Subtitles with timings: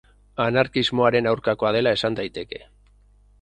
[0.45, 2.63] Anarkismoaren aurkakoa dela esan daiteke.